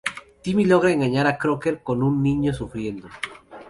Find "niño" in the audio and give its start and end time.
2.23-2.55